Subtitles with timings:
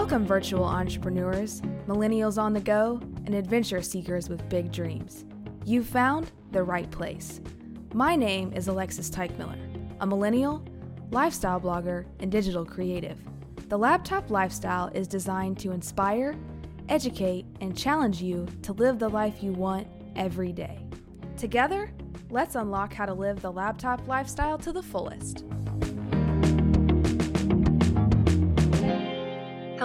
[0.00, 5.24] Welcome, virtual entrepreneurs, millennials on the go, and adventure seekers with big dreams.
[5.64, 7.40] You've found the right place.
[7.92, 9.58] My name is Alexis Teichmiller,
[10.00, 10.64] a millennial,
[11.10, 13.18] lifestyle blogger, and digital creative.
[13.68, 16.36] The Laptop Lifestyle is designed to inspire,
[16.88, 20.78] educate, and challenge you to live the life you want every day.
[21.36, 21.90] Together,
[22.30, 25.44] let's unlock how to live the laptop lifestyle to the fullest.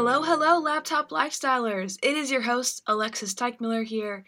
[0.06, 1.98] Hello, hello, laptop lifestylers.
[2.04, 4.26] It is your host, Alexis Teichmiller here,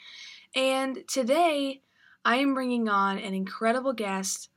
[0.56, 1.82] and today
[2.24, 4.48] I am bringing on an incredible guest.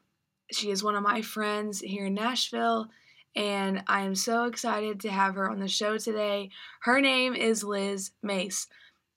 [0.52, 2.91] She is one of my friends here in Nashville,
[3.34, 6.50] and I am so excited to have her on the show today.
[6.82, 8.69] Her name is Liz Mace.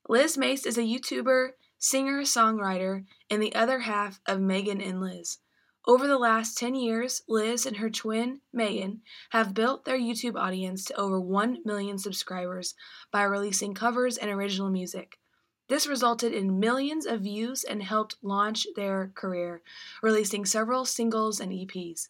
[0.08, 5.38] Liz Mace is a YouTuber, singer, songwriter, and the other half of Megan and Liz.
[5.84, 10.84] Over the last 10 years, Liz and her twin, Megan, have built their YouTube audience
[10.84, 12.74] to over 1 million subscribers
[13.10, 15.18] by releasing covers and original music.
[15.68, 19.60] This resulted in millions of views and helped launch their career,
[20.02, 22.08] releasing several singles and EPs.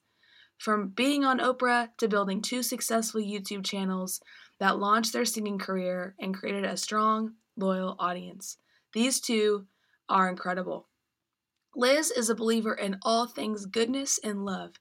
[0.59, 4.21] From being on Oprah to building two successful YouTube channels
[4.59, 8.59] that launched their singing career and created a strong, loyal audience.
[8.93, 9.67] These two
[10.11, 10.89] are incredible.
[11.75, 14.73] Liz is a believer in all things goodness and love.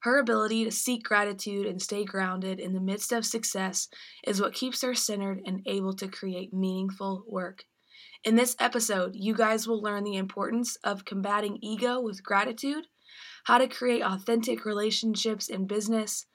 [0.00, 3.88] Her ability to seek gratitude and stay grounded in the midst of success
[4.24, 7.64] is what keeps her centered and able to create meaningful work.
[8.22, 12.86] In this episode, you guys will learn the importance of combating ego with gratitude,
[13.44, 16.26] how to create authentic relationships in business,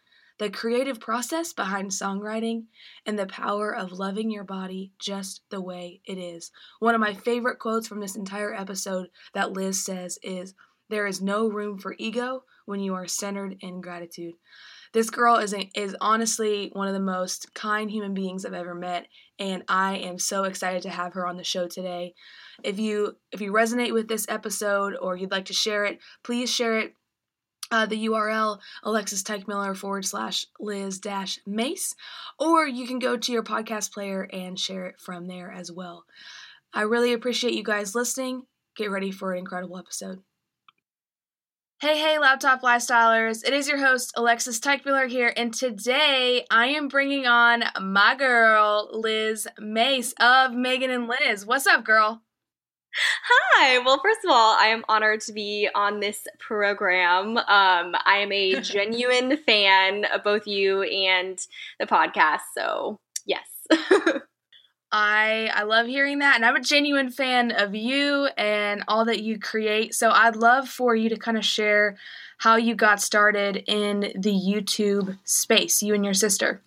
[0.42, 2.64] the creative process behind songwriting,
[3.06, 6.50] and the power of loving your body just the way it is.
[6.80, 10.56] One of my favorite quotes from this entire episode that Liz says is
[10.90, 14.34] There is no room for ego when you are centered in gratitude.
[14.94, 19.06] This girl is, is honestly one of the most kind human beings I've ever met,
[19.38, 22.16] and I am so excited to have her on the show today.
[22.64, 26.50] If you if you resonate with this episode or you'd like to share it, please
[26.50, 26.96] share it
[27.72, 31.96] uh, the URL Alexis Teichmiller forward slash Liz dash Mace,
[32.38, 36.04] or you can go to your podcast player and share it from there as well.
[36.74, 38.44] I really appreciate you guys listening.
[38.76, 40.20] Get ready for an incredible episode.
[41.82, 43.44] Hey, hey, laptop lifestylers.
[43.44, 48.88] It is your host, Alexis Teichmiller here, and today I am bringing on my girl,
[48.94, 51.44] Liz Mace of Megan and Liz.
[51.44, 52.22] What's up, girl?
[52.94, 53.80] Hi.
[53.80, 57.38] Well, first of all, I am honored to be on this program.
[57.38, 61.40] Um, I am a genuine fan of both you and
[61.80, 62.42] the podcast.
[62.56, 63.48] So, yes.
[64.92, 69.22] I I love hearing that and I'm a genuine fan of you and all that
[69.22, 69.94] you create.
[69.94, 71.98] So I'd love for you to kind of share
[72.40, 76.62] how you got started in the YouTube space, you and your sister.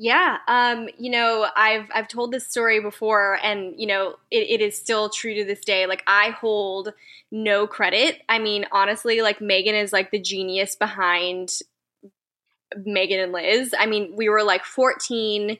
[0.00, 4.60] Yeah, um, you know, I've I've told this story before, and you know, it, it
[4.60, 5.86] is still true to this day.
[5.86, 6.94] Like, I hold
[7.32, 8.22] no credit.
[8.28, 11.48] I mean, honestly, like Megan is like the genius behind
[12.76, 13.74] Megan and Liz.
[13.76, 15.58] I mean, we were like 14,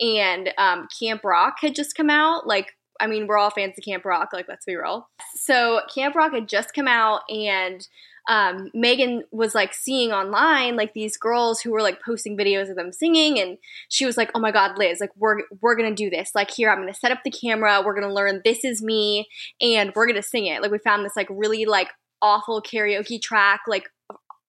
[0.00, 2.46] and um, Camp Rock had just come out.
[2.46, 4.34] Like, I mean, we're all fans of Camp Rock.
[4.34, 5.08] Like, let's be real.
[5.34, 7.88] So, Camp Rock had just come out, and
[8.28, 12.76] um, Megan was like seeing online like these girls who were like posting videos of
[12.76, 13.56] them singing, and
[13.88, 15.00] she was like, "Oh my God, Liz!
[15.00, 16.32] Like we're we're gonna do this.
[16.34, 17.82] Like here, I'm gonna set up the camera.
[17.84, 19.26] We're gonna learn this is me,
[19.62, 21.88] and we're gonna sing it." Like we found this like really like
[22.20, 23.88] awful karaoke track like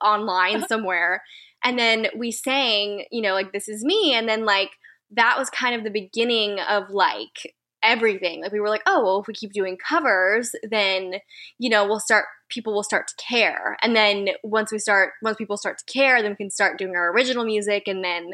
[0.03, 0.67] online uh-huh.
[0.67, 1.23] somewhere,
[1.63, 4.71] and then we sang, you know, like this is me, and then like
[5.11, 7.53] that was kind of the beginning of like
[7.83, 8.41] everything.
[8.41, 11.15] Like we were like, oh, well, if we keep doing covers, then
[11.57, 12.25] you know we'll start.
[12.49, 16.21] People will start to care, and then once we start, once people start to care,
[16.21, 17.83] then we can start doing our original music.
[17.87, 18.31] And then,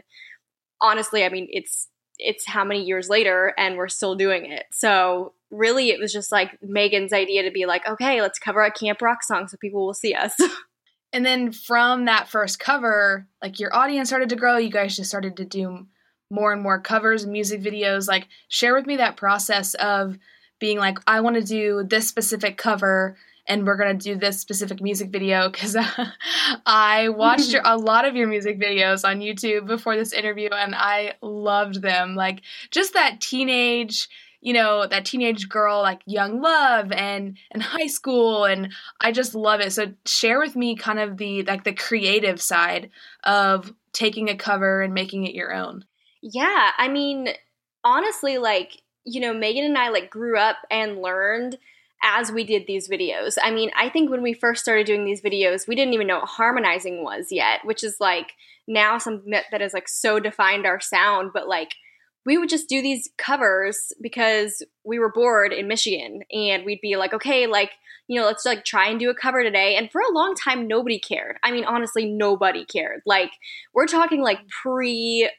[0.81, 4.65] honestly, I mean, it's it's how many years later, and we're still doing it.
[4.71, 8.71] So really, it was just like Megan's idea to be like, okay, let's cover a
[8.71, 10.33] camp rock song so people will see us.
[11.13, 14.57] and then from that first cover, like your audience started to grow.
[14.57, 15.87] You guys just started to do
[16.29, 20.17] more and more covers and music videos like share with me that process of
[20.59, 23.15] being like i want to do this specific cover
[23.47, 25.85] and we're going to do this specific music video because uh,
[26.65, 30.73] i watched your, a lot of your music videos on youtube before this interview and
[30.75, 32.15] i loved them.
[32.15, 32.41] Like
[32.71, 34.09] just that teenage
[34.41, 39.33] you know that teenage girl like young love and and high school and i just
[39.33, 39.71] love it.
[39.71, 42.89] So share with me kind of the like the creative side
[43.23, 45.85] of taking a cover and making it your own
[46.27, 47.29] yeah, I mean,
[47.83, 51.59] honestly, like, you know, Megan and I like grew up and learned
[52.03, 53.37] as we did these videos.
[53.41, 56.17] I mean, I think when we first started doing these videos, we didn't even know
[56.17, 58.33] what harmonizing was yet, which is like
[58.67, 61.75] now something that, that has like so defined our sound, but like
[62.25, 66.95] we would just do these covers because we were bored in Michigan and we'd be
[66.95, 67.69] like, okay, like,
[68.07, 69.75] you know, let's like try and do a cover today.
[69.75, 71.37] And for a long time, nobody cared.
[71.43, 73.03] I mean, honestly, nobody cared.
[73.05, 73.29] Like,
[73.75, 75.29] we're talking like pre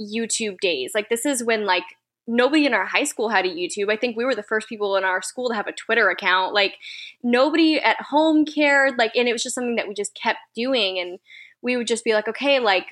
[0.00, 0.92] YouTube days.
[0.94, 1.84] Like, this is when like
[2.26, 3.90] nobody in our high school had a YouTube.
[3.90, 6.54] I think we were the first people in our school to have a Twitter account.
[6.54, 6.74] Like,
[7.22, 8.98] nobody at home cared.
[8.98, 10.98] Like, and it was just something that we just kept doing.
[10.98, 11.18] And
[11.62, 12.86] we would just be like, okay, like,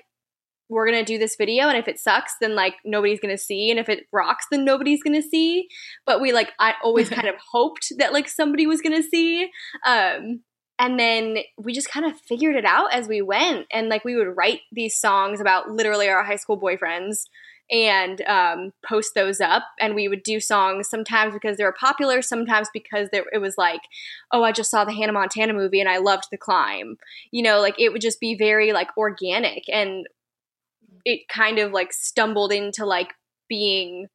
[0.69, 3.79] we're gonna do this video and if it sucks then like nobody's gonna see and
[3.79, 5.69] if it rocks then nobody's gonna see
[6.07, 9.51] but we like i always kind of hoped that like somebody was gonna see
[9.87, 10.41] um
[10.79, 13.67] and then we just kind of figured it out as we went.
[13.73, 17.27] And like we would write these songs about literally our high school boyfriends
[17.71, 19.63] and um, post those up.
[19.81, 23.81] And we would do songs sometimes because they were popular sometimes because it was like
[24.33, 26.97] oh i just saw the hannah montana movie and i loved the climb.
[27.31, 29.65] You know like it would just be very like organic.
[29.73, 30.07] And
[31.05, 33.15] it kind of like stumbled into like
[33.49, 34.09] being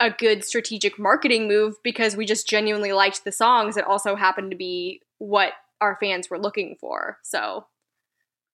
[0.00, 3.76] a good strategic marketing move because we just genuinely liked the songs.
[3.76, 5.52] It also happened to be what
[5.84, 7.18] our fans were looking for.
[7.22, 7.66] So,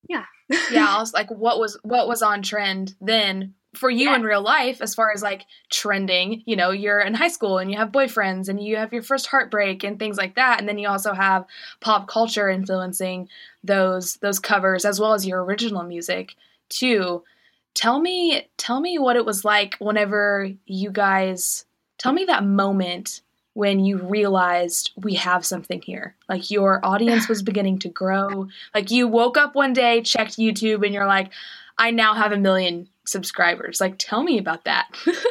[0.07, 0.25] yeah.
[0.71, 4.15] yeah, I was like what was what was on trend then for you yeah.
[4.15, 7.71] in real life as far as like trending, you know, you're in high school and
[7.71, 10.77] you have boyfriends and you have your first heartbreak and things like that and then
[10.77, 11.45] you also have
[11.79, 13.29] pop culture influencing
[13.63, 16.35] those those covers as well as your original music
[16.67, 17.23] too
[17.73, 21.65] tell me tell me what it was like whenever you guys
[21.97, 23.21] tell me that moment
[23.53, 28.91] when you realized we have something here like your audience was beginning to grow like
[28.91, 31.31] you woke up one day checked youtube and you're like
[31.77, 34.87] i now have a million subscribers like tell me about that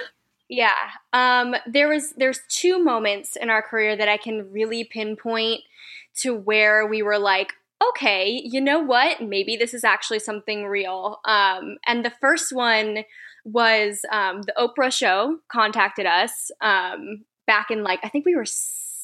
[0.49, 0.73] yeah
[1.13, 5.61] um there was there's two moments in our career that i can really pinpoint
[6.15, 7.53] to where we were like
[7.89, 9.23] okay, you know what?
[9.23, 11.21] Maybe this is actually something real.
[11.25, 13.05] Um, and the first one
[13.45, 18.47] was um, the Oprah show contacted us um, back in like, I think we were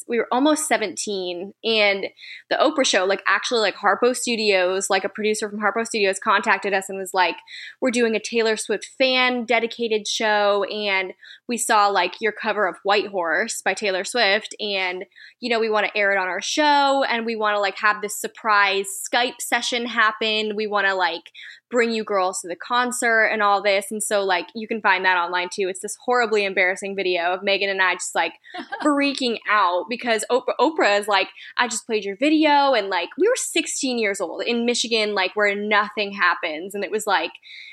[0.08, 2.06] we were almost 17 and
[2.48, 6.72] the Oprah show like actually like Harpo Studios like a producer from Harpo Studios contacted
[6.72, 7.34] us and was like
[7.81, 11.12] we're doing a Taylor Swift fan dedicated show and
[11.48, 15.04] we saw like your cover of White Horse by Taylor Swift and
[15.40, 17.78] you know we want to air it on our show and we want to like
[17.78, 20.54] have this surprise Skype session happen.
[20.54, 21.32] We want to like
[21.70, 23.90] bring you girls to the concert and all this.
[23.90, 25.68] And so, like, you can find that online too.
[25.68, 28.34] It's this horribly embarrassing video of Megan and I just like
[28.82, 31.28] freaking out because Oprah, Oprah is like,
[31.58, 32.74] I just played your video.
[32.74, 36.74] And like, we were 16 years old in Michigan, like, where nothing happens.
[36.74, 37.32] And it was like,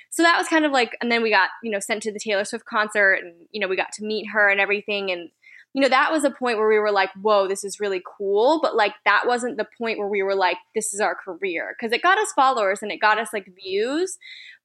[0.09, 2.19] so that was kind of like, and then we got, you know, sent to the
[2.19, 5.11] Taylor Swift concert and, you know, we got to meet her and everything.
[5.11, 5.29] And,
[5.73, 8.59] you know, that was a point where we were like, whoa, this is really cool.
[8.61, 11.75] But like, that wasn't the point where we were like, this is our career.
[11.81, 14.17] Cause it got us followers and it got us like views.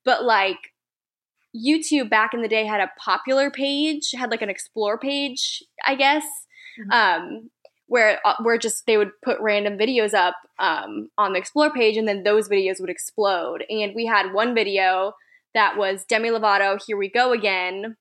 [0.04, 0.58] But like,
[1.56, 5.94] YouTube back in the day had a popular page, had like an explore page, I
[5.94, 6.24] guess,
[6.78, 6.90] mm-hmm.
[6.90, 7.50] um,
[7.86, 11.96] where uh, where just they would put random videos up um, on the explore page,
[11.96, 13.64] and then those videos would explode.
[13.68, 15.14] And we had one video
[15.54, 17.96] that was Demi Lovato, "Here We Go Again,"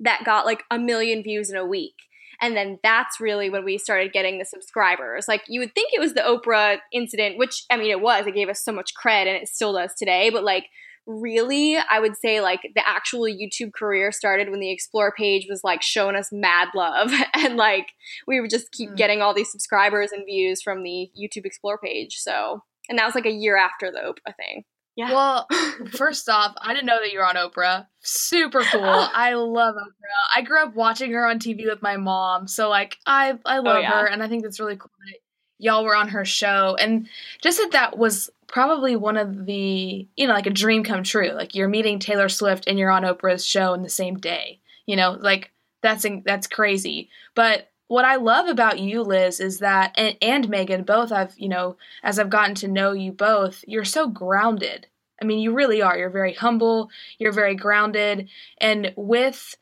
[0.00, 1.94] that got like a million views in a week.
[2.40, 5.26] And then that's really when we started getting the subscribers.
[5.26, 8.26] Like you would think it was the Oprah incident, which I mean it was.
[8.26, 10.66] It gave us so much cred and it still does today, but like
[11.06, 15.62] really I would say like the actual YouTube career started when the explore page was
[15.64, 17.86] like showing us mad love and like
[18.26, 18.96] we would just keep mm.
[18.96, 22.16] getting all these subscribers and views from the YouTube explore page.
[22.18, 24.64] So, and that was like a year after the Oprah thing.
[24.98, 25.12] Yeah.
[25.12, 25.46] Well,
[25.92, 27.86] first off, I didn't know that you were on Oprah.
[28.00, 28.82] Super cool.
[28.82, 30.34] I love Oprah.
[30.34, 33.62] I grew up watching her on TV with my mom, so like I I oh,
[33.62, 33.92] love oh, yeah.
[33.92, 35.18] her, and I think it's really cool that
[35.58, 37.08] y'all were on her show, and
[37.40, 41.30] just that that was probably one of the you know like a dream come true.
[41.30, 44.58] Like you're meeting Taylor Swift and you're on Oprah's show in the same day.
[44.86, 47.08] You know, like that's that's crazy.
[47.36, 51.48] But what I love about you, Liz, is that and, and Megan, both I've you
[51.48, 54.86] know, as I've gotten to know you both, you're so grounded.
[55.20, 55.98] I mean, you really are.
[55.98, 56.90] You're very humble.
[57.18, 58.28] You're very grounded,
[58.58, 59.56] and with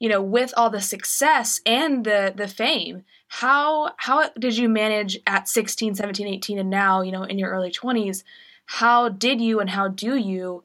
[0.00, 5.18] you know, with all the success and the the fame, how how did you manage
[5.26, 8.24] at 16, 17, 18, and now you know in your early 20s?
[8.66, 10.62] How did you and how do you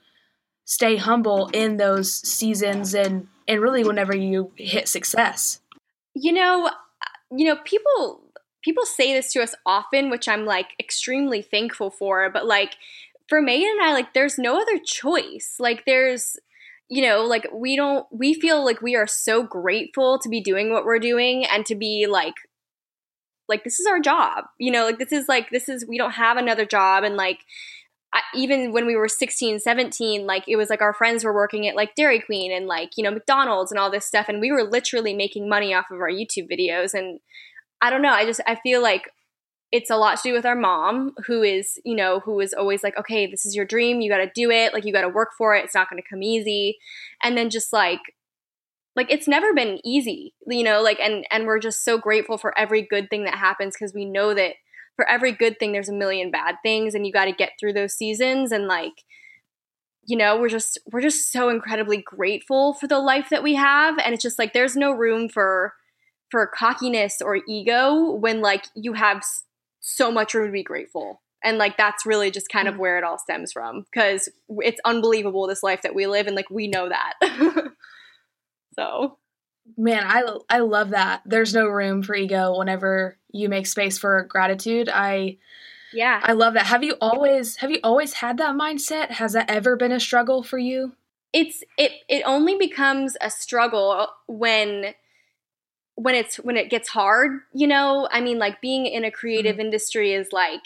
[0.65, 5.59] stay humble in those seasons and and really whenever you hit success?
[6.15, 6.69] You know,
[7.35, 8.21] you know, people
[8.63, 12.75] people say this to us often, which I'm like extremely thankful for, but like
[13.27, 15.55] for Megan and I, like there's no other choice.
[15.59, 16.37] Like there's
[16.89, 20.71] you know, like we don't we feel like we are so grateful to be doing
[20.71, 22.35] what we're doing and to be like
[23.49, 26.13] like this is our job you know like this is like this is we don't
[26.13, 27.39] have another job and like
[28.13, 31.67] I, even when we were 16 17 like it was like our friends were working
[31.67, 34.51] at like dairy queen and like you know mcdonald's and all this stuff and we
[34.51, 37.19] were literally making money off of our youtube videos and
[37.81, 39.09] i don't know i just i feel like
[39.73, 42.83] it's a lot to do with our mom who is you know who is always
[42.83, 45.09] like okay this is your dream you got to do it like you got to
[45.09, 46.77] work for it it's not going to come easy.
[47.23, 47.99] And then just like
[48.95, 52.57] like it's never been easy you know like and and we're just so grateful for
[52.57, 54.53] every good thing that happens because we know that
[54.95, 57.73] for every good thing there's a million bad things and you got to get through
[57.73, 59.03] those seasons and like
[60.05, 63.97] you know we're just we're just so incredibly grateful for the life that we have
[63.99, 65.73] and it's just like there's no room for
[66.29, 69.23] for cockiness or ego when like you have
[69.79, 72.79] so much room to be grateful and like that's really just kind of mm.
[72.79, 76.49] where it all stems from because it's unbelievable this life that we live and like
[76.49, 77.13] we know that
[78.75, 79.17] So,
[79.77, 81.21] man, I I love that.
[81.25, 84.87] There's no room for ego whenever you make space for gratitude.
[84.87, 85.37] I
[85.91, 86.21] yeah.
[86.23, 86.67] I love that.
[86.67, 89.11] Have you always have you always had that mindset?
[89.11, 90.93] Has that ever been a struggle for you?
[91.33, 94.93] It's it it only becomes a struggle when
[95.95, 98.07] when it's when it gets hard, you know?
[98.11, 99.65] I mean like being in a creative mm-hmm.
[99.65, 100.61] industry is like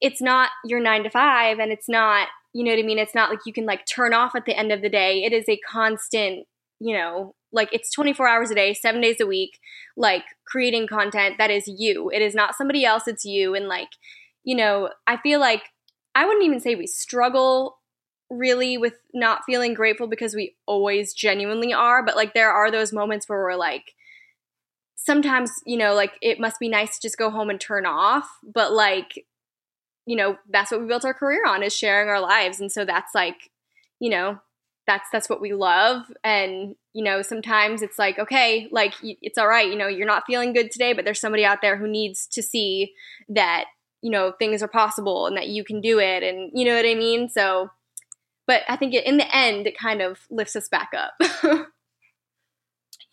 [0.00, 2.98] it's not your 9 to 5 and it's not you know what I mean?
[2.98, 5.24] It's not like you can like turn off at the end of the day.
[5.24, 6.46] It is a constant,
[6.80, 9.58] you know, like it's 24 hours a day, seven days a week,
[9.96, 12.10] like creating content that is you.
[12.10, 13.54] It is not somebody else, it's you.
[13.54, 13.90] And like,
[14.44, 15.62] you know, I feel like
[16.14, 17.78] I wouldn't even say we struggle
[18.30, 22.92] really with not feeling grateful because we always genuinely are, but like there are those
[22.92, 23.92] moments where we're like,
[24.96, 28.28] sometimes, you know, like it must be nice to just go home and turn off,
[28.42, 29.24] but like,
[30.06, 32.60] you know, that's what we built our career on is sharing our lives.
[32.60, 33.50] And so that's like,
[34.00, 34.40] you know,
[34.86, 36.04] that's that's what we love.
[36.24, 40.24] And you know sometimes it's like okay like it's all right you know you're not
[40.26, 42.92] feeling good today but there's somebody out there who needs to see
[43.30, 43.64] that
[44.02, 46.84] you know things are possible and that you can do it and you know what
[46.84, 47.30] i mean?
[47.30, 47.70] So
[48.46, 51.66] but i think in the end it kind of lifts us back up.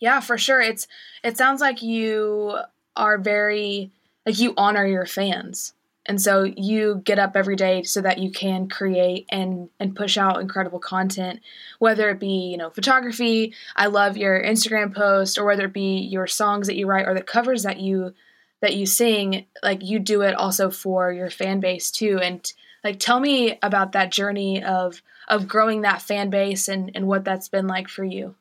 [0.00, 0.60] Yeah for sure.
[0.60, 0.88] It's
[1.22, 2.58] it sounds like you
[2.96, 3.90] are very
[4.26, 5.74] like you honor your fans
[6.10, 10.18] and so you get up every day so that you can create and and push
[10.18, 11.38] out incredible content
[11.78, 13.54] whether it be you know photography.
[13.76, 17.14] I love your instagram post or whether it be your songs that you write or
[17.14, 18.12] the covers that you
[18.60, 22.18] that you sing like you do it also for your fan base too.
[22.20, 22.52] And
[22.82, 27.24] like tell me about that journey of of growing that fan base and and what
[27.24, 28.34] that's been like for you.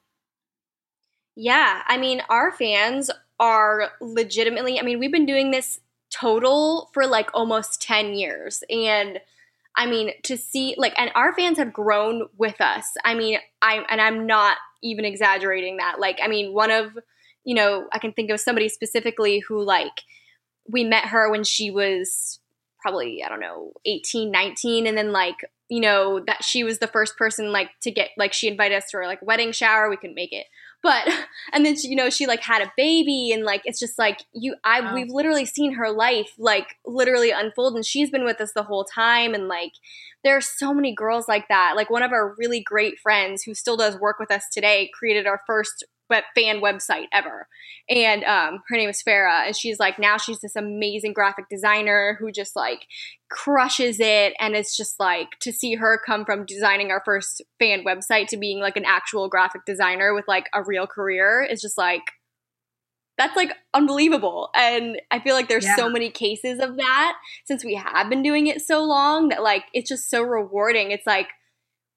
[1.35, 7.05] Yeah i mean our fans are legitimately i mean we've been doing this total for
[7.07, 8.63] like almost 10 years.
[8.69, 9.19] And
[9.75, 12.85] I mean, to see like, and our fans have grown with us.
[13.05, 15.99] I mean, I, and I'm not even exaggerating that.
[15.99, 16.97] Like, I mean, one of,
[17.43, 20.01] you know, I can think of somebody specifically who like,
[20.67, 22.39] we met her when she was
[22.81, 24.87] probably, I don't know, 18, 19.
[24.87, 25.37] And then like,
[25.69, 28.89] you know, that she was the first person like to get, like, she invited us
[28.91, 29.89] to her like wedding shower.
[29.89, 30.47] We couldn't make it
[30.81, 31.07] but
[31.53, 34.23] and then she, you know she like had a baby and like it's just like
[34.33, 34.93] you i wow.
[34.93, 38.85] we've literally seen her life like literally unfold and she's been with us the whole
[38.85, 39.73] time and like
[40.23, 43.53] there are so many girls like that like one of our really great friends who
[43.53, 47.47] still does work with us today created our first web, fan website ever.
[47.89, 52.17] And um, her name is Farah, and she's like now she's this amazing graphic designer
[52.19, 52.85] who just like
[53.29, 54.33] crushes it.
[54.39, 58.37] And it's just like to see her come from designing our first fan website to
[58.37, 62.03] being like an actual graphic designer with like a real career is just like
[63.17, 64.49] that's like unbelievable.
[64.55, 65.75] And I feel like there's yeah.
[65.75, 67.13] so many cases of that
[67.45, 70.91] since we have been doing it so long that like it's just so rewarding.
[70.91, 71.27] It's like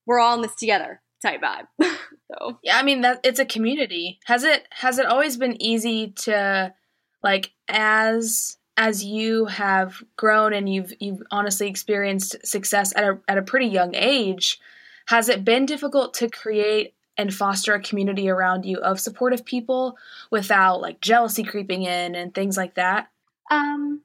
[0.05, 1.67] we're all in this together type vibe.
[2.33, 4.19] so yeah, I mean that it's a community.
[4.27, 6.75] Has it has it always been easy to
[7.23, 13.39] like as as you have grown and you've you've honestly experienced success at a at
[13.39, 14.59] a pretty young age,
[15.07, 19.97] has it been difficult to create and foster a community around you of supportive people
[20.31, 23.09] without like jealousy creeping in and things like that?
[23.51, 24.01] Um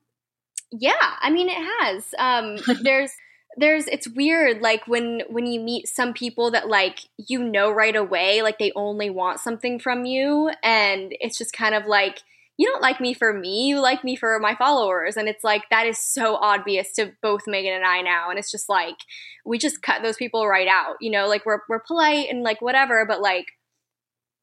[0.71, 2.13] yeah, I mean it has.
[2.19, 3.11] Um there's
[3.57, 7.95] there's it's weird like when when you meet some people that like you know right
[7.95, 12.19] away like they only want something from you and it's just kind of like
[12.57, 15.15] you don't like me for me you like me for my followers.
[15.17, 18.51] And it's like that is so obvious to both megan and i now and it's
[18.51, 18.97] just like
[19.43, 22.61] we just cut those people right out you know like we're, we're polite and like
[22.61, 23.47] whatever but like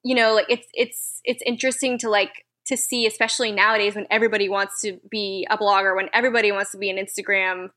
[0.03, 4.49] you know like it's it's it's interesting to like to see especially nowadays when everybody
[4.49, 7.69] wants to be a blogger when everybody wants to be an instagram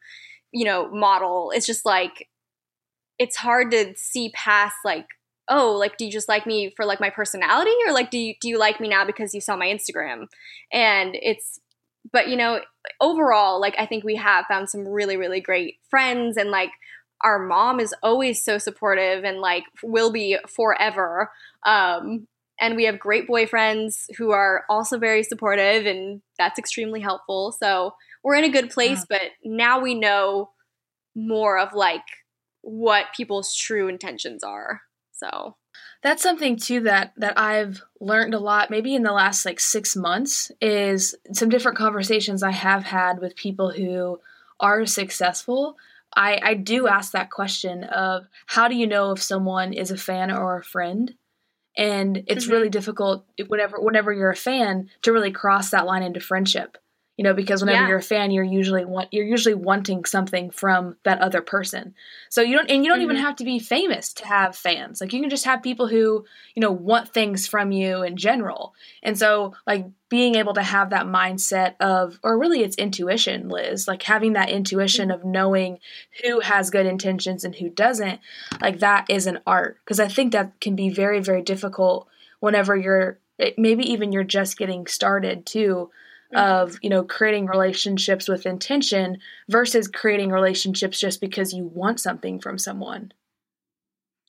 [0.53, 1.53] you know, model.
[1.55, 2.29] It's just like
[3.19, 5.07] it's hard to see past like
[5.49, 8.35] oh like do you just like me for like my personality or like do you
[8.41, 10.27] do you like me now because you saw my instagram
[10.73, 11.59] and it's
[12.13, 12.61] but you know,
[13.01, 16.71] overall, like I think we have found some really, really great friends and like
[17.23, 21.31] our mom is always so supportive and like will be forever.
[21.67, 22.29] Um,
[22.61, 27.53] and we have great boyfriends who are also very supportive and that's extremely helpful.
[27.53, 29.19] So we're in a good place, yeah.
[29.19, 30.51] but now we know
[31.15, 32.03] more of like
[32.63, 34.83] what people's true intentions are.
[35.13, 35.57] So
[36.03, 39.97] that's something too that that I've learned a lot maybe in the last like 6
[39.97, 44.21] months is some different conversations I have had with people who
[44.61, 45.77] are successful.
[46.15, 49.97] I I do ask that question of how do you know if someone is a
[49.97, 51.15] fan or a friend?
[51.77, 52.53] And it's mm-hmm.
[52.53, 56.79] really difficult whenever whenever you're a fan to really cross that line into friendship
[57.19, 57.89] you know because whenever yeah.
[57.89, 61.95] you're a fan you're usually want you're usually wanting something from that other person.
[62.31, 63.11] So you don't and you don't mm-hmm.
[63.11, 65.01] even have to be famous to have fans.
[65.01, 68.73] Like you can just have people who you know want things from you in general.
[69.03, 73.87] And so like being able to have that mindset of or really it's intuition liz
[73.87, 75.81] like having that intuition of knowing
[76.23, 78.21] who has good intentions and who doesn't
[78.63, 79.77] like that is an art.
[79.85, 82.07] Because i think that can be very very difficult
[82.39, 83.19] whenever you're
[83.57, 85.91] maybe even you're just getting started too
[86.35, 89.19] of you know creating relationships with intention
[89.49, 93.13] versus creating relationships just because you want something from someone.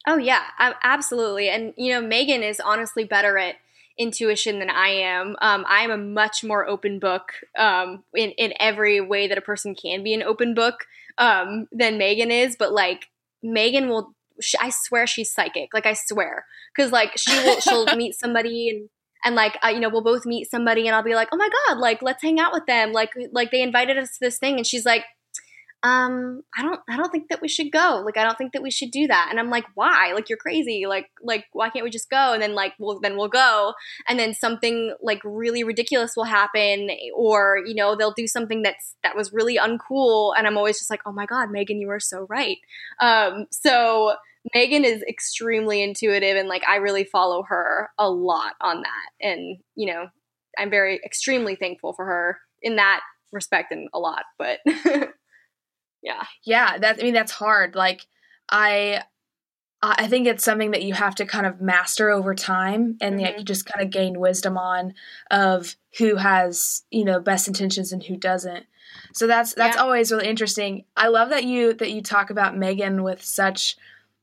[0.08, 0.44] Oh yeah
[0.84, 1.50] absolutely.
[1.50, 3.56] And you know megan is honestly better at
[3.98, 5.36] intuition than i am.
[5.42, 9.42] Um, i am a much more open book um, in, in every way that a
[9.42, 10.86] person can be an open book
[11.18, 13.08] um, than megan is but like
[13.44, 14.14] megan will
[14.60, 15.74] I swear she's psychic.
[15.74, 18.90] Like I swear, because like she will, she'll meet somebody and
[19.24, 21.50] and like uh, you know we'll both meet somebody and i'll be like oh my
[21.68, 22.92] god like let's hang out with them.
[22.92, 25.04] Like like they invited us to this thing and she's like
[25.82, 28.02] um i don't i don't think that we should go.
[28.06, 29.28] Like i don't think that we should do that.
[29.30, 30.12] And i'm like why?
[30.14, 30.86] Like you're crazy.
[30.86, 32.34] Like like why can't we just go?
[32.34, 33.74] And then like well then we'll go.
[34.08, 38.96] And then something like really ridiculous will happen or you know they'll do something that's
[39.04, 40.34] that was really uncool.
[40.38, 42.58] And i'm always just like oh my god megan you are so right.
[43.00, 44.16] Um so
[44.54, 49.28] Megan is extremely intuitive and like I really follow her a lot on that.
[49.28, 50.08] And, you know,
[50.58, 54.60] I'm very extremely thankful for her in that respect and a lot, but
[56.02, 56.24] yeah.
[56.44, 57.76] Yeah, that I mean that's hard.
[57.76, 58.06] Like
[58.50, 59.04] I
[59.82, 63.24] I think it's something that you have to kind of master over time and mm-hmm.
[63.24, 64.94] that you just kind of gain wisdom on
[65.32, 68.66] of who has, you know, best intentions and who doesn't.
[69.14, 69.82] So that's that's yeah.
[69.82, 70.84] always really interesting.
[70.98, 73.78] I love that you that you talk about Megan with such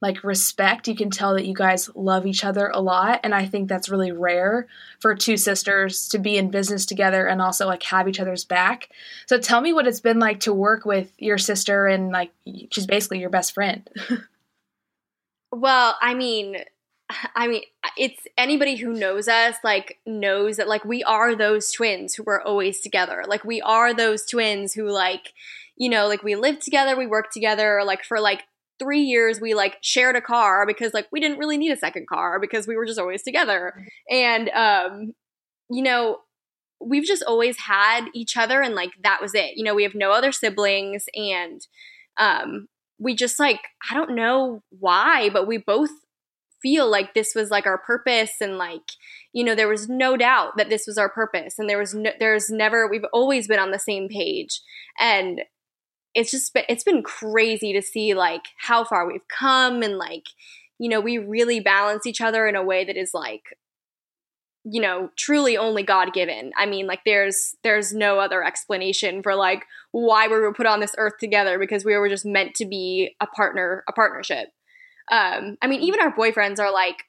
[0.06, 0.86] like respect.
[0.86, 3.18] You can tell that you guys love each other a lot.
[3.24, 4.68] And I think that's really rare
[5.00, 8.88] for two sisters to be in business together and also like have each other's back.
[9.26, 12.30] So tell me what it's been like to work with your sister and like
[12.70, 13.88] she's basically your best friend.
[15.52, 16.58] well, I mean,
[17.34, 17.62] I mean,
[17.96, 22.42] it's anybody who knows us, like, knows that, like, we are those twins who are
[22.42, 23.24] always together.
[23.28, 25.32] Like, we are those twins who, like,
[25.76, 28.42] you know, like, we live together, we work together, like, for, like,
[28.78, 32.06] three years we like shared a car because like we didn't really need a second
[32.08, 33.86] car because we were just always together.
[34.10, 35.12] And um
[35.70, 36.18] you know
[36.80, 39.56] we've just always had each other and like that was it.
[39.56, 41.60] You know we have no other siblings and
[42.18, 43.60] um we just like
[43.90, 45.90] i don't know why but we both
[46.62, 48.92] feel like this was like our purpose and like
[49.32, 52.10] you know there was no doubt that this was our purpose and there was no,
[52.18, 54.60] there's never we've always been on the same page.
[54.98, 55.42] And
[56.16, 60.24] it's just been, it's been crazy to see like how far we've come and like
[60.78, 63.42] you know we really balance each other in a way that is like
[64.64, 69.36] you know truly only god given i mean like there's there's no other explanation for
[69.36, 72.66] like why we were put on this earth together because we were just meant to
[72.66, 74.48] be a partner a partnership.
[75.10, 77.04] Um i mean even our boyfriends are like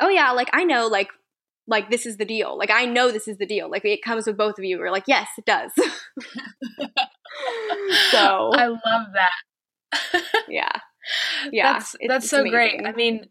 [0.00, 1.10] oh yeah like i know like
[1.68, 2.56] like this is the deal.
[2.56, 3.70] Like i know this is the deal.
[3.70, 4.78] Like it comes with both of you.
[4.78, 5.72] We're like yes it does
[8.18, 10.22] so I love that.
[10.48, 10.72] yeah.
[11.52, 11.74] Yeah.
[11.74, 12.52] That's that's so amazing.
[12.52, 12.86] great.
[12.86, 13.28] I mean,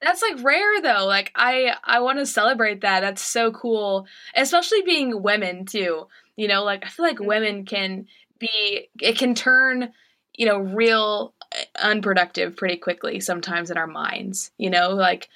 [0.00, 1.06] that's like rare though.
[1.06, 3.00] Like I I want to celebrate that.
[3.00, 4.06] That's so cool.
[4.34, 6.06] Especially being women too.
[6.36, 7.26] You know, like I feel like mm-hmm.
[7.26, 8.06] women can
[8.38, 9.92] be it can turn,
[10.34, 15.28] you know, real uh, unproductive pretty quickly sometimes in our minds, you know, like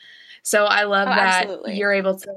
[0.42, 1.76] so I love oh, that absolutely.
[1.76, 2.34] you're able to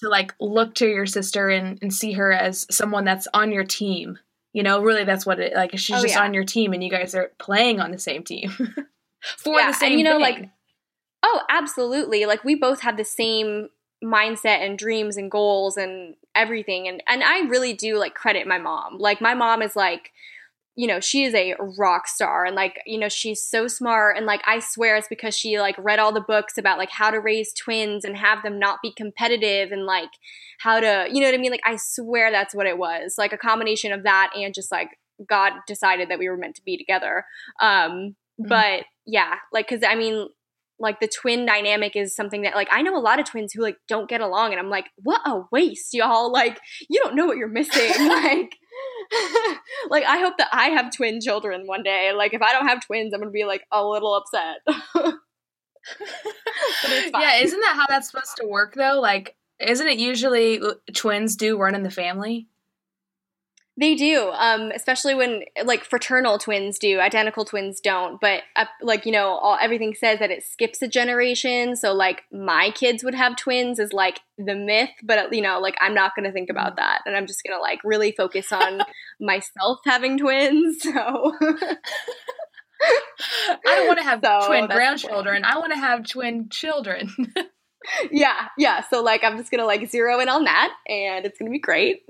[0.00, 3.64] to like look to your sister and, and see her as someone that's on your
[3.64, 4.18] team
[4.52, 5.76] you know, really, that's what it like.
[5.78, 6.22] She's oh, just yeah.
[6.22, 8.50] on your team, and you guys are playing on the same team
[9.38, 9.92] for yeah, the same.
[9.92, 10.20] And, you know, thing.
[10.20, 10.50] like,
[11.22, 12.26] oh, absolutely.
[12.26, 13.68] Like we both have the same
[14.04, 18.58] mindset and dreams and goals and everything, and and I really do like credit my
[18.58, 18.98] mom.
[18.98, 20.11] Like my mom is like
[20.74, 24.24] you know, she is a rock star and like, you know, she's so smart and
[24.24, 27.20] like I swear it's because she like read all the books about like how to
[27.20, 30.08] raise twins and have them not be competitive and like
[30.60, 31.50] how to, you know what I mean?
[31.50, 33.16] Like I swear that's what it was.
[33.18, 34.88] Like a combination of that and just like
[35.28, 37.24] God decided that we were meant to be together.
[37.60, 38.48] Um mm-hmm.
[38.48, 40.28] but yeah, like cuz I mean
[40.78, 43.62] like the twin dynamic is something that like I know a lot of twins who
[43.62, 46.32] like don't get along and I'm like, "What a waste, y'all.
[46.32, 46.58] Like
[46.88, 48.56] you don't know what you're missing." like
[49.90, 52.12] like I hope that I have twin children one day.
[52.12, 54.58] Like if I don't have twins, I'm gonna be like a little upset.
[57.12, 59.00] yeah, isn't that how that's supposed to work though?
[59.00, 60.60] Like, isn't it usually
[60.94, 62.48] twins do run in the family?
[63.78, 67.00] They do, um, especially when like fraternal twins do.
[67.00, 70.88] Identical twins don't, but uh, like you know, all everything says that it skips a
[70.88, 71.74] generation.
[71.74, 75.76] So like my kids would have twins is like the myth, but you know, like
[75.80, 78.52] I'm not going to think about that, and I'm just going to like really focus
[78.52, 78.82] on
[79.20, 80.82] myself having twins.
[80.82, 81.32] So.
[82.84, 85.44] I don't want to have so twin grandchildren.
[85.44, 87.10] I want to have twin children.
[88.10, 88.82] yeah, yeah.
[88.90, 92.02] So like I'm just gonna like zero in on that, and it's gonna be great.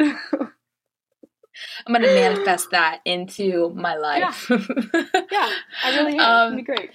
[1.87, 4.49] I'm gonna manifest that into my life.
[4.51, 4.59] Yeah,
[5.31, 5.53] yeah
[5.85, 6.53] I really am.
[6.53, 6.91] Um, be great.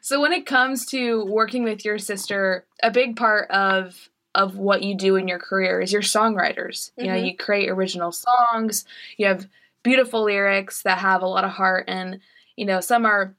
[0.00, 4.82] So when it comes to working with your sister, a big part of of what
[4.82, 6.90] you do in your career is your songwriters.
[6.90, 7.00] Mm-hmm.
[7.00, 7.26] You know, mm-hmm.
[7.26, 8.84] you create original songs.
[9.16, 9.48] You have
[9.82, 12.20] beautiful lyrics that have a lot of heart, and
[12.56, 13.34] you know some are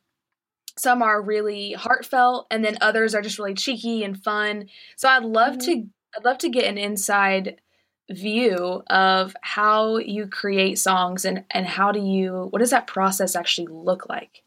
[0.76, 4.70] some are really heartfelt, and then others are just really cheeky and fun.
[4.96, 5.72] So I'd love mm-hmm.
[5.72, 5.88] to
[6.18, 7.62] I'd love to get an inside
[8.10, 13.36] view of how you create songs and and how do you what does that process
[13.36, 14.44] actually look like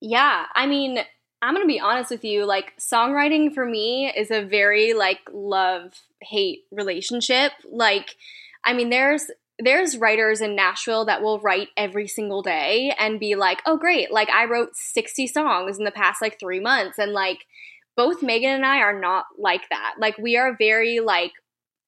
[0.00, 1.00] yeah i mean
[1.42, 5.92] i'm gonna be honest with you like songwriting for me is a very like love
[6.22, 8.14] hate relationship like
[8.64, 9.26] i mean there's
[9.62, 14.10] there's writers in Nashville that will write every single day and be like, "Oh great,
[14.10, 17.44] like I wrote 60 songs in the past like 3 months." And like
[17.96, 19.96] both Megan and I are not like that.
[19.98, 21.32] Like we are very like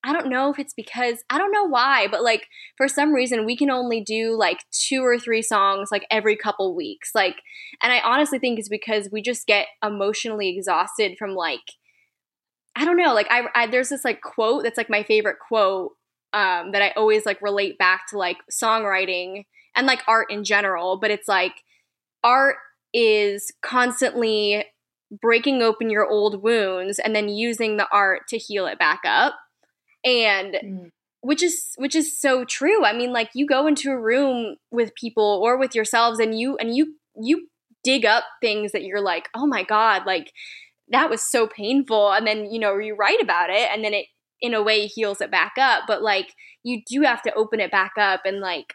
[0.05, 3.47] I don't know if it's because I don't know why, but like for some reason
[3.47, 7.11] we can only do like two or three songs like every couple weeks.
[7.15, 7.37] Like
[7.83, 11.61] and I honestly think it's because we just get emotionally exhausted from like
[12.75, 15.93] I don't know, like I, I there's this like quote that's like my favorite quote
[16.33, 19.45] um that I always like relate back to like songwriting
[19.77, 21.55] and like art in general, but it's like
[22.25, 22.57] art
[22.93, 24.65] is constantly
[25.21, 29.35] breaking open your old wounds and then using the art to heal it back up
[30.05, 30.91] and mm.
[31.21, 32.85] which is which is so true.
[32.85, 36.57] I mean like you go into a room with people or with yourselves and you
[36.57, 37.49] and you you
[37.85, 40.33] dig up things that you're like oh my god like
[40.93, 42.13] that was so painful.
[42.13, 44.07] And then you know you write about it and then it
[44.41, 45.85] in a way heals it back up.
[45.87, 48.75] But like you do have to open it back up and like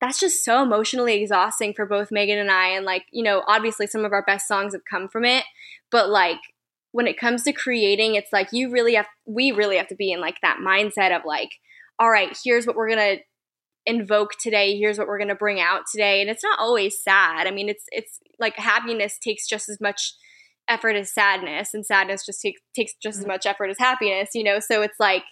[0.00, 2.68] that's just so emotionally exhausting for both Megan and I.
[2.68, 5.44] And like you know obviously some of our best songs have come from it
[5.90, 6.40] but like
[6.92, 10.12] when it comes to creating, it's like you really have, we really have to be
[10.12, 11.50] in like that mindset of like,
[11.98, 13.22] all right, here's what we're going to
[13.86, 14.76] invoke today.
[14.76, 16.20] Here's what we're going to bring out today.
[16.20, 17.46] And it's not always sad.
[17.46, 20.14] I mean, it's, it's like happiness takes just as much
[20.68, 23.32] effort as sadness and sadness just take, takes just as mm-hmm.
[23.32, 24.58] much effort as happiness, you know?
[24.58, 25.22] So it's like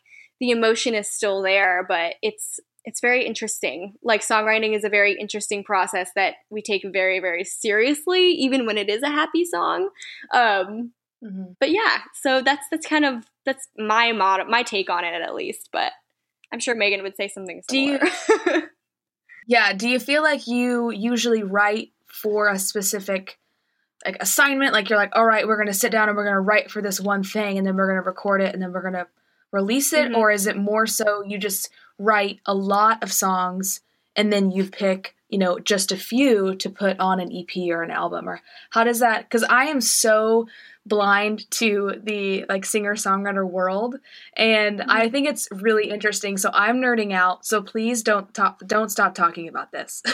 [0.40, 3.94] the emotion is still there, but it's, it's very interesting.
[4.02, 8.78] Like songwriting is a very interesting process that we take very, very seriously, even when
[8.78, 9.88] it is a happy song.
[10.32, 10.92] Um,
[11.24, 11.52] Mm-hmm.
[11.58, 15.34] But yeah, so that's that's kind of that's my mod my take on it at
[15.34, 15.70] least.
[15.72, 15.92] But
[16.52, 17.98] I'm sure Megan would say something similar.
[17.98, 18.62] Do you,
[19.46, 19.72] yeah.
[19.72, 23.38] Do you feel like you usually write for a specific
[24.04, 24.72] like assignment?
[24.72, 27.00] Like you're like, all right, we're gonna sit down and we're gonna write for this
[27.00, 29.06] one thing, and then we're gonna record it, and then we're gonna
[29.50, 30.16] release it, mm-hmm.
[30.16, 33.80] or is it more so you just write a lot of songs
[34.16, 37.82] and then you pick you know just a few to put on an ep or
[37.82, 40.46] an album or how does that because i am so
[40.86, 43.96] blind to the like singer songwriter world.
[44.36, 44.90] And mm-hmm.
[44.90, 46.36] i think it's really interesting.
[46.36, 47.46] So i'm nerding out.
[47.46, 50.02] So please don't talk don't stop talking about this.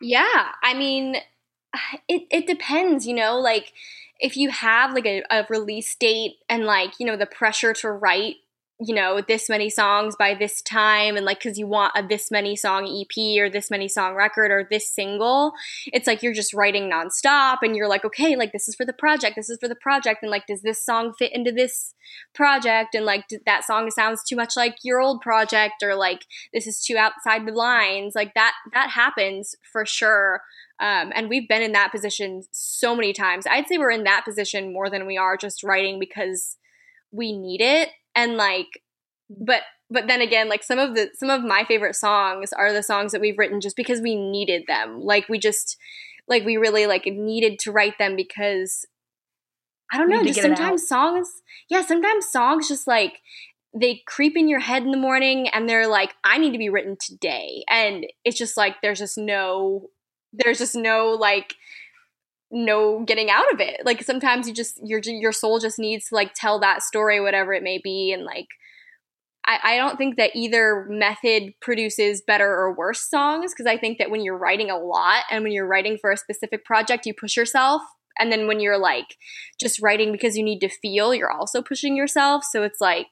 [0.00, 0.52] Yeah.
[0.62, 1.16] I mean
[2.08, 3.38] it, it depends you know?
[3.38, 3.72] Like
[4.20, 7.90] if you have like a, a release date and like you know the pressure to
[7.90, 8.36] write
[8.80, 12.30] you know this many songs by this time and like because you want a this
[12.30, 15.52] many song ep or this many song record or this single
[15.86, 18.92] it's like you're just writing nonstop and you're like okay like this is for the
[18.92, 21.94] project this is for the project and like does this song fit into this
[22.34, 22.94] project?
[22.94, 26.82] and like that song sounds too much like your old project or like this is
[26.82, 30.40] too outside the lines like that that happens for sure
[30.80, 33.46] um, and we've been in that position so many times.
[33.50, 36.56] I'd say we're in that position more than we are just writing because
[37.10, 38.82] we need it and like
[39.30, 42.82] but but then again, like some of the some of my favorite songs are the
[42.82, 45.00] songs that we've written just because we needed them.
[45.00, 45.76] Like we just
[46.26, 48.86] like we really like needed to write them because
[49.92, 51.30] I don't know, just sometimes songs
[51.70, 53.20] yeah, sometimes songs just like
[53.74, 56.70] they creep in your head in the morning and they're like, I need to be
[56.70, 57.64] written today.
[57.68, 59.88] And it's just like there's just no
[60.32, 61.54] there's just no like
[62.50, 63.80] no getting out of it.
[63.84, 67.52] Like sometimes you just your your soul just needs to like tell that story, whatever
[67.52, 68.46] it may be, and like
[69.46, 73.98] I, I don't think that either method produces better or worse songs because I think
[73.98, 77.14] that when you're writing a lot and when you're writing for a specific project, you
[77.14, 77.82] push yourself.
[78.18, 79.16] And then when you're like
[79.60, 82.44] just writing because you need to feel, you're also pushing yourself.
[82.44, 83.08] So it's like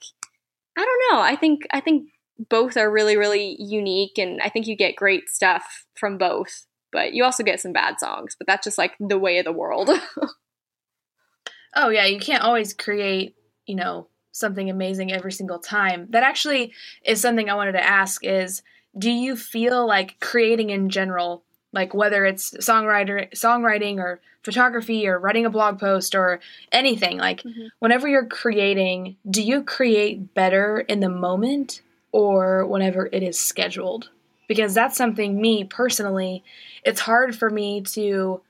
[0.78, 1.22] I don't know.
[1.22, 2.10] I think I think
[2.50, 7.12] both are really really unique and I think you get great stuff from both but
[7.12, 9.90] you also get some bad songs, but that's just like the way of the world.
[11.76, 16.06] oh yeah, you can't always create, you know, something amazing every single time.
[16.10, 16.72] That actually
[17.04, 18.62] is something I wanted to ask is
[18.98, 25.18] do you feel like creating in general, like whether it's songwriter songwriting or photography or
[25.18, 26.40] writing a blog post or
[26.72, 27.66] anything, like mm-hmm.
[27.80, 34.10] whenever you're creating, do you create better in the moment or whenever it is scheduled?
[34.48, 36.42] Because that's something me personally
[36.84, 38.40] it's hard for me to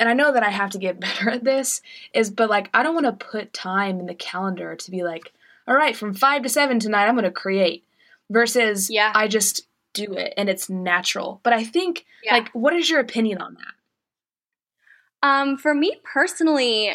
[0.00, 1.82] and I know that I have to get better at this
[2.14, 5.32] is but like I don't want to put time in the calendar to be like
[5.66, 7.84] all right from 5 to 7 tonight I'm going to create
[8.30, 9.12] versus yeah.
[9.14, 11.40] I just do it and it's natural.
[11.42, 12.34] But I think yeah.
[12.34, 15.28] like what is your opinion on that?
[15.28, 16.90] Um for me personally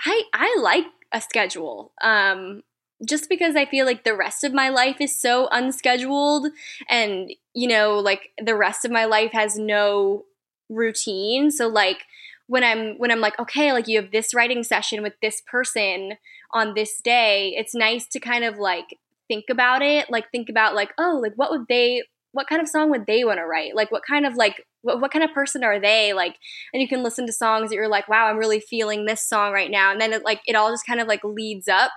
[0.00, 1.92] I I like a schedule.
[2.00, 2.62] Um
[3.06, 6.48] just because I feel like the rest of my life is so unscheduled
[6.88, 10.24] and, you know, like the rest of my life has no
[10.68, 11.50] routine.
[11.50, 12.04] So like
[12.48, 16.14] when I'm when I'm like, okay, like you have this writing session with this person
[16.52, 20.74] on this day, it's nice to kind of like think about it, like think about
[20.74, 23.74] like, oh, like what would they what kind of song would they want to write?
[23.76, 26.12] Like what kind of like what, what kind of person are they?
[26.14, 26.36] Like
[26.72, 29.52] and you can listen to songs that you're like, wow, I'm really feeling this song
[29.52, 29.92] right now.
[29.92, 31.92] And then it like it all just kind of like leads up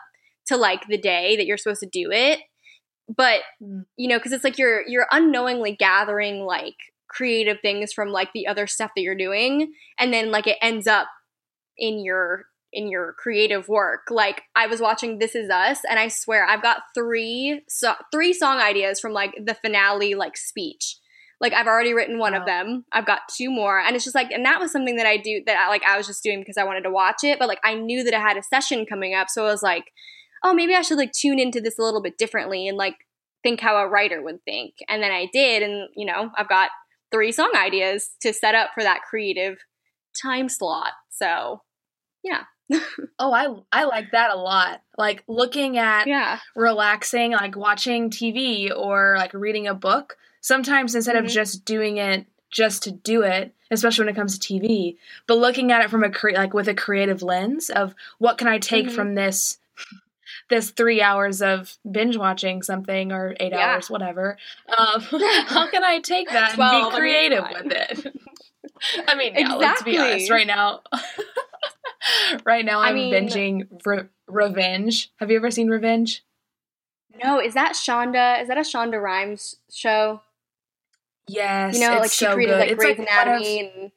[0.47, 2.39] to like the day that you're supposed to do it
[3.15, 3.41] but
[3.97, 6.75] you know because it's like you're you're unknowingly gathering like
[7.08, 10.88] creative things from like the other stuff that you're doing and then like it ends
[10.88, 11.08] up
[11.77, 16.08] in your in your creative work like i was watching this is us and i
[16.08, 20.97] swear i've got three so three song ideas from like the finale like speech
[21.41, 22.41] like I've already written one wow.
[22.41, 22.86] of them.
[22.93, 23.80] I've got two more.
[23.80, 25.97] And it's just like and that was something that I do that I like I
[25.97, 28.19] was just doing because I wanted to watch it, but like I knew that I
[28.19, 29.86] had a session coming up, so I was like
[30.43, 33.08] oh, maybe I should like tune into this a little bit differently and like
[33.43, 34.75] think how a writer would think.
[34.88, 35.63] And then I did.
[35.63, 36.69] And, you know, I've got
[37.12, 39.58] three song ideas to set up for that creative
[40.19, 40.91] time slot.
[41.10, 41.62] So,
[42.23, 42.43] yeah.
[43.19, 44.82] oh, I I like that a lot.
[44.97, 46.39] Like looking at yeah.
[46.56, 50.17] relaxing, like watching TV or like reading a book.
[50.39, 51.25] Sometimes instead mm-hmm.
[51.25, 55.38] of just doing it just to do it, especially when it comes to TV, but
[55.38, 58.58] looking at it from a cre- like with a creative lens of what can I
[58.58, 58.95] take mm-hmm.
[58.95, 59.58] from this
[60.52, 63.74] this three hours of binge watching something or eight yeah.
[63.74, 64.38] hours, whatever.
[64.68, 65.02] Um,
[65.48, 68.16] how can I take that and be creative with it?
[69.08, 69.58] I mean, yeah, exactly.
[69.58, 70.30] let's be honest.
[70.30, 70.82] Right now,
[72.46, 75.12] right now, I'm I mean, binging Re- Revenge.
[75.18, 76.24] Have you ever seen Revenge?
[77.24, 78.42] No, is that Shonda?
[78.42, 80.22] Is that a Shonda Rhimes show?
[81.28, 82.60] Yes, you know, like she so created good.
[82.60, 83.62] like Grey's like Anatomy.
[83.62, 83.92] Of, and...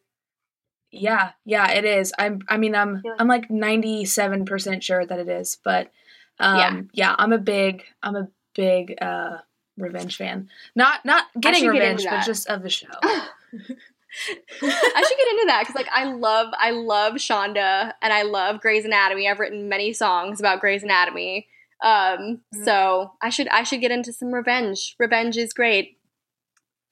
[0.90, 2.12] Yeah, yeah, it is.
[2.18, 2.42] I'm.
[2.48, 3.02] I mean, I'm.
[3.18, 5.90] I'm like ninety seven percent sure that it is, but
[6.38, 6.80] um, yeah.
[6.92, 9.38] yeah, I'm a big, I'm a big uh,
[9.76, 10.48] revenge fan.
[10.74, 12.88] Not not getting revenge, get but just of the show.
[13.02, 18.60] I should get into that because like I love I love Shonda and I love
[18.60, 19.28] Grey's Anatomy.
[19.28, 21.48] I've written many songs about Grey's Anatomy.
[21.82, 22.64] Um, mm-hmm.
[22.64, 24.94] so I should I should get into some revenge.
[24.98, 25.98] Revenge is great.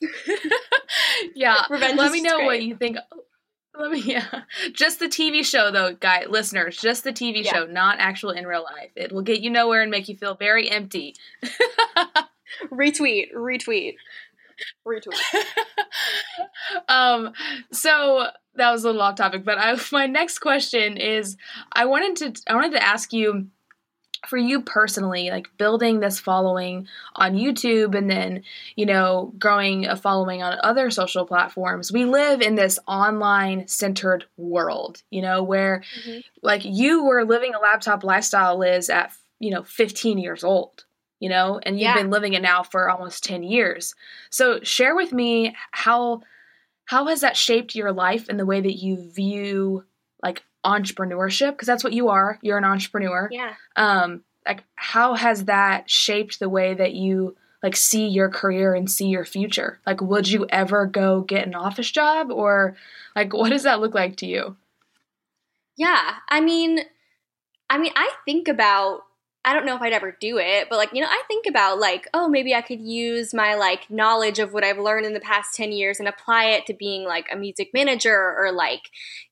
[1.34, 1.98] yeah, revenge.
[1.98, 2.46] Let me know great.
[2.46, 2.96] what you think.
[3.78, 4.42] Let me, yeah.
[4.72, 6.76] Just the TV show, though, guy listeners.
[6.76, 7.52] Just the TV yeah.
[7.52, 8.90] show, not actual in real life.
[8.96, 11.16] It will get you nowhere and make you feel very empty.
[12.72, 13.94] retweet, retweet,
[14.86, 15.18] retweet.
[16.88, 17.32] um.
[17.72, 21.36] So that was a little off topic, but I, my next question is,
[21.72, 23.46] I wanted to, I wanted to ask you
[24.28, 28.42] for you personally, like building this following on YouTube and then,
[28.76, 34.24] you know, growing a following on other social platforms, we live in this online centered
[34.36, 36.20] world, you know, where mm-hmm.
[36.42, 40.84] like you were living a laptop lifestyle, Liz, at, you know, 15 years old,
[41.18, 41.96] you know, and you've yeah.
[41.96, 43.94] been living it now for almost 10 years.
[44.30, 46.22] So share with me how.
[46.84, 49.84] How has that shaped your life and the way that you view
[50.64, 52.38] entrepreneurship because that's what you are.
[52.42, 53.28] You're an entrepreneur.
[53.30, 53.54] Yeah.
[53.76, 58.90] Um, like how has that shaped the way that you like see your career and
[58.90, 59.80] see your future?
[59.86, 62.76] Like would you ever go get an office job or
[63.14, 64.56] like what does that look like to you?
[65.76, 66.80] Yeah, I mean
[67.70, 69.02] I mean I think about
[69.44, 71.80] I don't know if I'd ever do it, but like, you know, I think about
[71.80, 75.20] like, oh, maybe I could use my like knowledge of what I've learned in the
[75.20, 78.82] past 10 years and apply it to being like a music manager or like,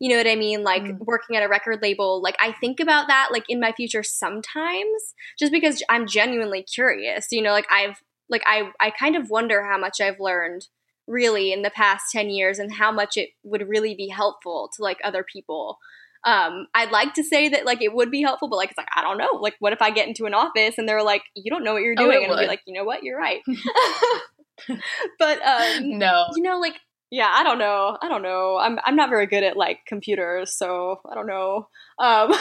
[0.00, 0.64] you know what I mean?
[0.64, 0.98] Like mm.
[0.98, 2.20] working at a record label.
[2.20, 7.28] Like, I think about that like in my future sometimes just because I'm genuinely curious.
[7.30, 10.66] You know, like I've, like, I, I kind of wonder how much I've learned
[11.06, 14.82] really in the past 10 years and how much it would really be helpful to
[14.82, 15.78] like other people
[16.24, 18.88] um, I'd like to say that like it would be helpful, but like it's like
[18.94, 19.38] I don't know.
[19.40, 21.82] Like, what if I get into an office and they're like, "You don't know what
[21.82, 23.02] you're oh, doing," oh, and I'd be like, "You know what?
[23.02, 23.40] You're right."
[25.18, 26.74] but um, no, you know, like
[27.10, 27.96] yeah, I don't know.
[28.00, 28.58] I don't know.
[28.60, 31.68] I'm I'm not very good at like computers, so I don't know.
[31.98, 32.32] Um,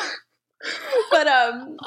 [1.11, 1.77] but um.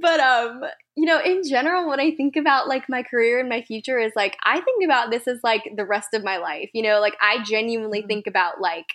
[0.00, 0.62] but um
[0.96, 4.12] you know in general when i think about like my career and my future is
[4.16, 7.14] like i think about this as like the rest of my life you know like
[7.22, 8.08] i genuinely mm-hmm.
[8.08, 8.86] think about like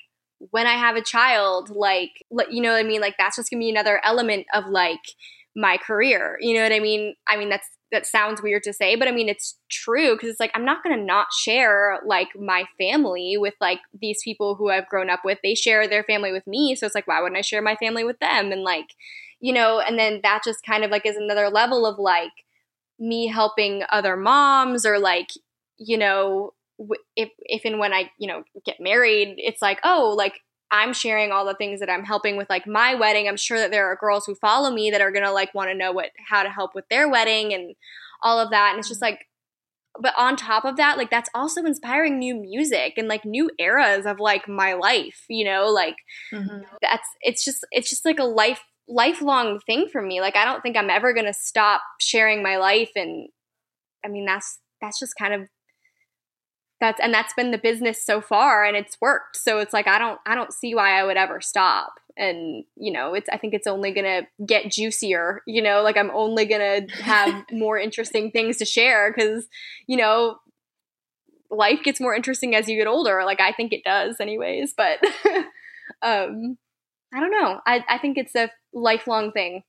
[0.52, 2.12] when I have a child, like,
[2.50, 3.02] you know what I mean?
[3.02, 5.00] Like, that's just gonna be another element of like
[5.56, 6.38] my career.
[6.42, 7.16] You know what I mean?
[7.28, 10.40] I mean, that's, that sounds weird to say, but I mean, it's true because it's
[10.40, 14.90] like, I'm not gonna not share like my family with like these people who I've
[14.90, 15.38] grown up with.
[15.44, 16.76] They share their family with me.
[16.76, 18.52] So it's like, why wouldn't I share my family with them?
[18.52, 18.88] And like,
[19.40, 22.32] you know, and then that just kind of like is another level of like
[23.00, 25.30] me helping other moms or like,
[25.78, 26.54] you know,
[27.16, 30.34] if if and when I you know get married, it's like oh like
[30.72, 33.28] I'm sharing all the things that I'm helping with like my wedding.
[33.28, 35.78] I'm sure that there are girls who follow me that are gonna like want to
[35.78, 37.76] know what how to help with their wedding and
[38.22, 38.72] all of that.
[38.72, 39.14] And it's just mm-hmm.
[39.14, 39.28] like
[40.00, 44.06] but on top of that, like that's also inspiring new music and like new eras
[44.06, 45.98] of like my life, you know, like
[46.34, 46.64] mm-hmm.
[46.82, 50.20] that's it's just it's just like a life lifelong thing for me.
[50.20, 53.28] Like I don't think I'm ever going to stop sharing my life and
[54.04, 55.42] I mean that's that's just kind of
[56.84, 59.38] that's and that's been the business so far and it's worked.
[59.38, 61.94] So it's like i don't i don't see why i would ever stop.
[62.16, 66.12] And you know it's i think it's only gonna get juicier you know like i'm
[66.12, 69.48] only gonna have more interesting things to share because
[69.88, 70.38] you know
[71.50, 73.24] life gets more interesting as you get older.
[73.26, 75.00] Like i think it does anyways but
[76.04, 76.58] um
[77.14, 77.62] i don't know.
[77.66, 79.64] I i think it's a lifelong thing.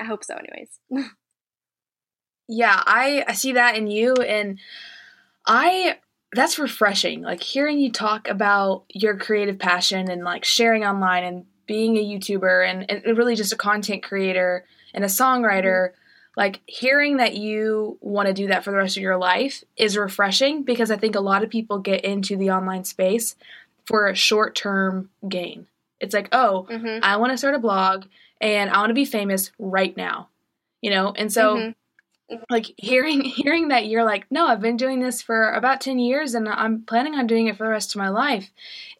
[0.00, 1.08] I hope so anyways.
[2.48, 4.58] Yeah i i see that in you and
[5.46, 5.96] I
[6.32, 7.22] that's refreshing.
[7.22, 12.04] Like hearing you talk about your creative passion and like sharing online and being a
[12.04, 16.40] YouTuber and, and really just a content creator and a songwriter, mm-hmm.
[16.40, 19.96] like hearing that you want to do that for the rest of your life is
[19.96, 23.36] refreshing because I think a lot of people get into the online space
[23.86, 25.66] for a short term gain.
[26.00, 27.04] It's like, oh, mm-hmm.
[27.04, 28.06] I want to start a blog
[28.40, 30.28] and I want to be famous right now,
[30.80, 31.12] you know?
[31.14, 31.70] And so mm-hmm
[32.50, 36.34] like hearing hearing that you're like no i've been doing this for about 10 years
[36.34, 38.50] and i'm planning on doing it for the rest of my life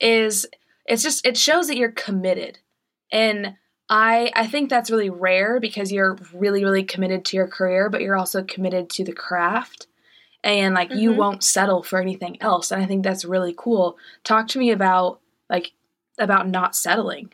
[0.00, 0.46] is
[0.86, 2.58] it's just it shows that you're committed.
[3.10, 3.56] And
[3.88, 8.00] i i think that's really rare because you're really really committed to your career but
[8.00, 9.86] you're also committed to the craft.
[10.44, 10.98] And like mm-hmm.
[10.98, 12.70] you won't settle for anything else.
[12.70, 13.96] And i think that's really cool.
[14.24, 15.72] Talk to me about like
[16.18, 17.32] about not settling.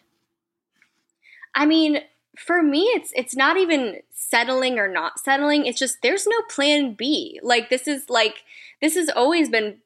[1.54, 2.00] I mean
[2.38, 5.66] for me it's it's not even settling or not settling.
[5.66, 7.40] It's just there's no plan b.
[7.42, 8.42] Like this is like
[8.80, 9.78] this has always been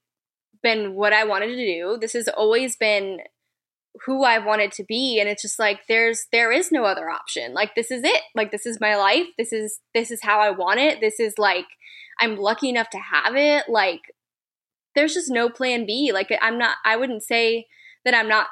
[0.63, 1.99] been what i wanted to do.
[2.01, 3.21] This has always been
[4.07, 5.19] who i wanted to be.
[5.19, 7.55] And it's just like there's there is no other option.
[7.55, 8.23] Like this is it.
[8.35, 9.27] Like this is my life.
[9.39, 11.01] This is this is how i want it.
[11.01, 11.67] This is like
[12.21, 13.69] i'm lucky enough to have it.
[13.69, 14.01] Like
[14.95, 16.13] there's just no plan b.
[16.13, 17.67] Like i'm not i wouldn't say
[18.05, 18.49] that i'm not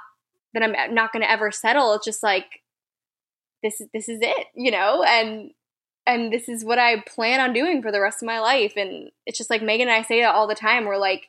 [0.55, 1.93] that i'm not going to ever settle.
[1.95, 2.60] It's just like
[3.63, 5.51] this is this is it, you know, and
[6.07, 8.73] and this is what I plan on doing for the rest of my life.
[8.77, 10.87] And it's just like Megan and I say that all the time.
[10.87, 11.29] We're like,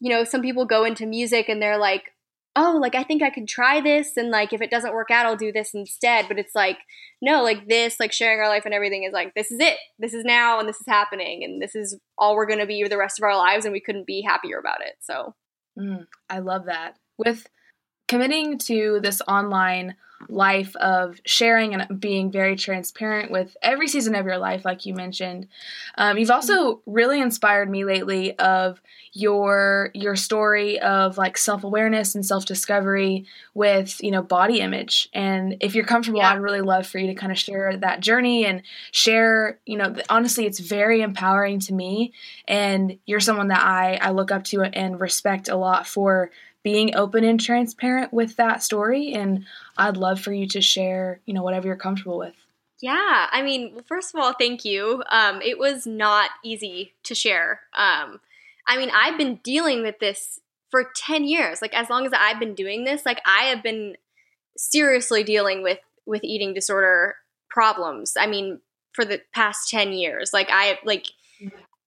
[0.00, 2.12] you know, some people go into music and they're like,
[2.56, 5.26] oh, like I think I could try this and like if it doesn't work out,
[5.26, 6.28] I'll do this instead.
[6.28, 6.78] But it's like,
[7.20, 9.78] no, like this, like sharing our life and everything is like, this is it.
[9.98, 12.98] This is now and this is happening and this is all we're gonna be the
[12.98, 14.94] rest of our lives and we couldn't be happier about it.
[15.00, 15.34] So
[15.78, 16.98] mm, I love that.
[17.18, 17.48] With
[18.06, 19.96] committing to this online
[20.28, 24.94] life of sharing and being very transparent with every season of your life like you
[24.94, 25.48] mentioned.
[25.96, 28.80] Um, you've also really inspired me lately of
[29.12, 35.08] your your story of like self-awareness and self-discovery with you know body image.
[35.12, 36.32] And if you're comfortable yeah.
[36.32, 39.94] i'd really love for you to kind of share that journey and share you know
[40.08, 42.12] honestly it's very empowering to me.
[42.48, 46.30] And you're someone that i i look up to and respect a lot for
[46.64, 49.44] being open and transparent with that story and
[49.76, 52.34] I'd love for you to share, you know, whatever you're comfortable with.
[52.80, 55.04] Yeah, I mean, well, first of all, thank you.
[55.10, 57.60] Um, it was not easy to share.
[57.74, 58.20] Um,
[58.66, 60.40] I mean, I've been dealing with this
[60.70, 61.62] for 10 years.
[61.62, 63.96] Like, as long as I've been doing this, like, I have been
[64.56, 67.14] seriously dealing with with eating disorder
[67.48, 68.14] problems.
[68.18, 68.60] I mean,
[68.92, 70.32] for the past 10 years.
[70.32, 71.06] Like, I, like,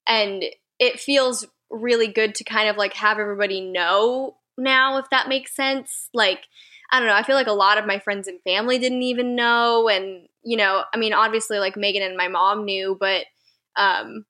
[0.07, 0.43] and
[0.79, 5.55] it feels really good to kind of like have everybody know now, if that makes
[5.55, 6.09] sense.
[6.13, 6.45] Like,
[6.91, 7.15] I don't know.
[7.15, 9.89] I feel like a lot of my friends and family didn't even know.
[9.89, 13.25] And, you know, I mean, obviously, like Megan and my mom knew, but,
[13.75, 14.25] um,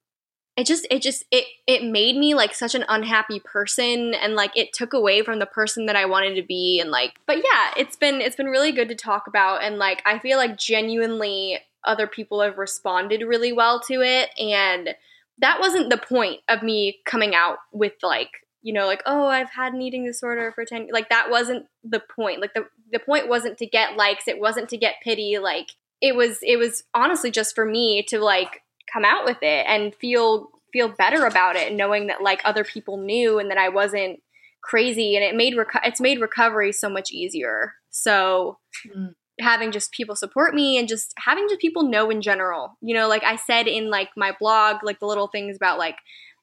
[0.57, 4.51] it just it just it it made me like such an unhappy person and like
[4.57, 7.71] it took away from the person that I wanted to be and like but yeah
[7.78, 11.59] it's been it's been really good to talk about and like I feel like genuinely
[11.84, 14.95] other people have responded really well to it and
[15.39, 18.32] that wasn't the point of me coming out with like
[18.68, 22.01] you know like oh i've had an eating disorder for 10 like that wasn't the
[22.15, 22.41] point.
[22.41, 24.28] Like the the point wasn't to get likes.
[24.28, 25.38] It wasn't to get pity.
[25.39, 25.70] Like
[26.01, 28.61] it was it was honestly just for me to like
[28.91, 32.97] come out with it and feel feel better about it knowing that like other people
[32.97, 34.20] knew and that i wasn't
[34.61, 35.15] crazy.
[35.15, 37.74] And it made reco- it's made recovery so much easier.
[37.89, 39.13] So mm.
[39.39, 42.78] having just people support me and just having just people know in general.
[42.82, 45.95] You know, like I said in like my blog, like the little things about like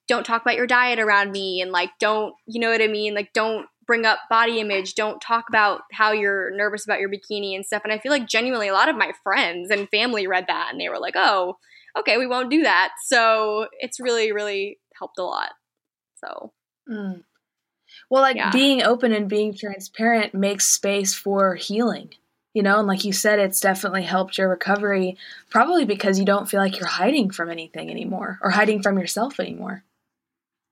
[0.09, 3.15] don't talk about your diet around me and like don't, you know what I mean?
[3.15, 7.55] Like don't bring up body image, don't talk about how you're nervous about your bikini
[7.55, 7.83] and stuff.
[7.85, 10.81] And I feel like genuinely a lot of my friends and family read that and
[10.81, 11.57] they were like, "Oh,
[11.99, 15.51] okay, we won't do that." So, it's really really helped a lot.
[16.17, 16.53] So,
[16.91, 17.23] mm.
[18.11, 18.51] Well, like yeah.
[18.51, 22.11] being open and being transparent makes space for healing
[22.55, 25.19] you know and like you said it's definitely helped your recovery
[25.51, 29.39] probably because you don't feel like you're hiding from anything anymore or hiding from yourself
[29.39, 29.85] anymore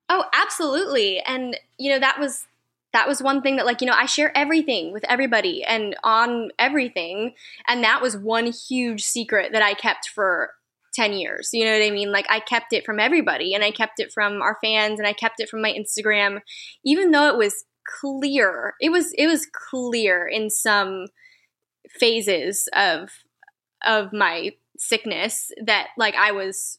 [0.08, 1.20] oh absolutely.
[1.20, 2.46] And you know that was
[2.92, 6.50] that was one thing that like you know i share everything with everybody and on
[6.58, 7.34] everything.
[7.66, 10.50] And that was one huge secret that i kept for
[10.94, 11.50] 10 years.
[11.52, 12.12] You know what i mean?
[12.12, 15.12] Like i kept it from everybody and i kept it from our fans and i
[15.12, 16.40] kept it from my instagram.
[16.84, 17.64] Even though it was
[18.00, 21.06] clear it was it was clear in some
[21.88, 23.10] phases of
[23.84, 26.78] of my sickness that like I was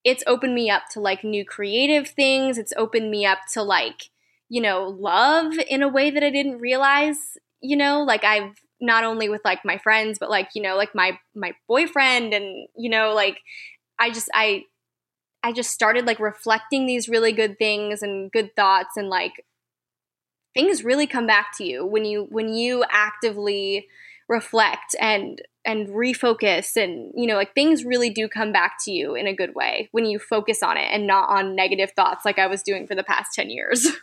[0.03, 2.57] it's opened me up to like new creative things.
[2.57, 4.09] It's opened me up to like,
[4.47, 9.03] you know, love in a way that I didn't realize, you know, like I've not
[9.03, 12.89] only with like my friends but like you know like my my boyfriend and you
[12.89, 13.39] know like
[13.99, 14.63] i just i
[15.43, 19.45] i just started like reflecting these really good things and good thoughts and like
[20.53, 23.87] things really come back to you when you when you actively
[24.29, 29.15] reflect and and refocus and you know like things really do come back to you
[29.15, 32.39] in a good way when you focus on it and not on negative thoughts like
[32.39, 33.87] i was doing for the past 10 years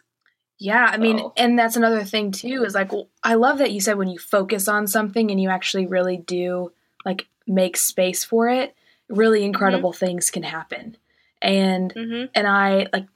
[0.59, 3.99] Yeah, I mean, and that's another thing too is like I love that you said
[3.99, 6.73] when you focus on something and you actually really do
[7.05, 8.75] like make space for it,
[9.09, 9.47] really mm-hmm.
[9.47, 10.07] incredible mm-hmm.
[10.07, 10.97] things can happen.
[11.45, 12.25] And mm-hmm.
[12.35, 13.07] and I like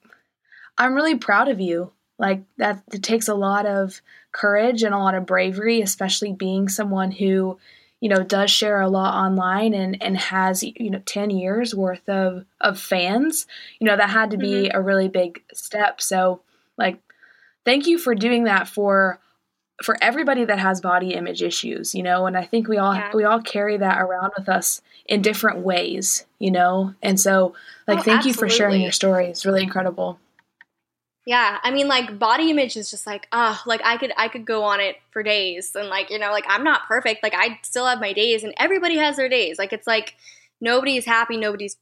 [0.76, 1.92] I'm really proud of you.
[2.18, 4.00] Like that it takes a lot of
[4.32, 7.58] courage and a lot of bravery, especially being someone who,
[8.00, 12.06] you know, does share a lot online and and has, you know, 10 years worth
[12.08, 13.46] of of fans.
[13.80, 14.76] You know, that had to be mm-hmm.
[14.76, 16.00] a really big step.
[16.00, 16.42] So,
[16.76, 17.00] like
[17.64, 19.20] thank you for doing that for
[19.82, 23.10] for everybody that has body image issues, you know, and I think we all yeah.
[23.14, 26.94] we all carry that around with us in different ways, you know.
[27.02, 27.54] And so
[27.86, 28.28] like oh, thank absolutely.
[28.28, 29.26] you for sharing your story.
[29.26, 30.18] It's really incredible.
[31.26, 34.44] Yeah, I mean like body image is just like ah, like I could I could
[34.44, 37.22] go on it for days and like, you know, like I'm not perfect.
[37.22, 39.58] Like I still have my days and everybody has their days.
[39.58, 40.14] Like it's like
[40.60, 41.76] nobody's happy, nobody's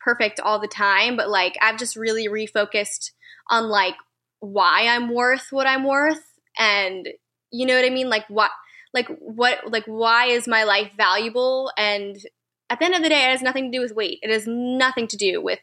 [0.00, 3.12] perfect all the time, but like I've just really refocused
[3.48, 3.94] on like
[4.40, 7.08] why I'm worth what I'm worth and
[7.50, 8.08] you know what I mean?
[8.08, 8.50] Like what
[8.94, 12.16] like what like why is my life valuable and
[12.70, 14.18] at the end of the day it has nothing to do with weight.
[14.22, 15.60] It has nothing to do with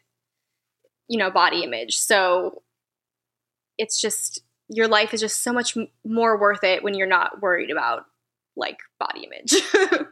[1.07, 1.95] you know body image.
[1.97, 2.63] So
[3.77, 7.71] it's just your life is just so much more worth it when you're not worried
[7.71, 8.05] about
[8.55, 9.61] like body image.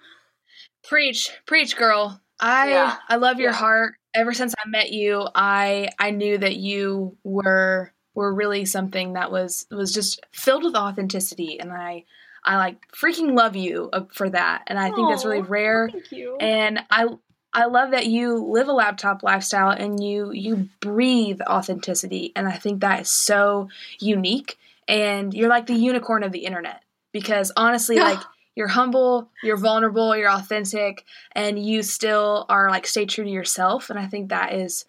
[0.84, 2.22] preach, preach girl.
[2.40, 2.96] I yeah.
[3.08, 3.58] I love your yeah.
[3.58, 3.96] heart.
[4.14, 9.32] Ever since I met you, I I knew that you were were really something that
[9.32, 11.59] was was just filled with authenticity.
[11.59, 12.05] And I
[12.43, 14.64] I like freaking love you uh, for that.
[14.68, 15.89] And I Aww, think that's really rare.
[15.91, 16.38] Thank you.
[16.39, 17.07] And I
[17.53, 22.32] I love that you live a laptop lifestyle and you you breathe authenticity.
[22.36, 24.57] And I think that is so unique.
[24.88, 26.84] And you're like the unicorn of the internet.
[27.12, 28.20] Because honestly like
[28.55, 33.89] you're humble, you're vulnerable, you're authentic and you still are like stay true to yourself.
[33.89, 34.86] And I think that is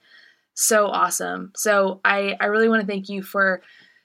[0.54, 1.52] so awesome.
[1.56, 3.62] So I, I really want to thank you for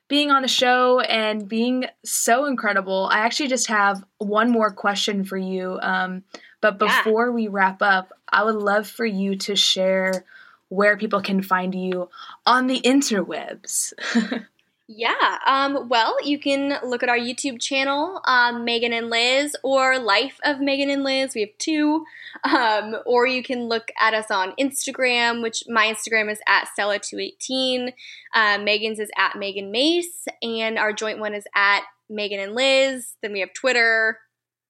[0.08, 3.10] being on the show and being so incredible.
[3.12, 5.78] I actually just have one more question for you.
[5.82, 6.24] Um,
[6.62, 7.34] but before yeah.
[7.34, 10.26] we wrap up, I would love for you to share
[10.70, 12.10] where people can find you
[12.46, 13.94] on the interwebs.
[14.90, 15.38] Yeah.
[15.46, 20.40] Um, well, you can look at our YouTube channel, um, Megan and Liz, or Life
[20.46, 21.36] of Megan and Liz.
[21.36, 22.06] We have two.
[22.46, 27.92] Um, or you can look at us on Instagram, which my Instagram is at Stella218.
[28.34, 33.16] Uh, Megan's is at Megan Mace, and our joint one is at Megan and Liz.
[33.22, 34.18] Then we have Twitter,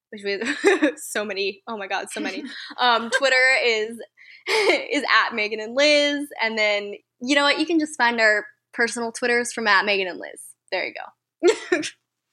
[0.09, 0.41] which we
[0.95, 1.61] so many.
[1.67, 2.43] Oh my God, so many.
[2.79, 3.99] Um, Twitter is
[4.47, 7.59] is at Megan and Liz, and then you know what?
[7.59, 8.45] You can just find our
[8.77, 10.39] personal Twitters from at Megan and Liz.
[10.71, 11.81] There you go.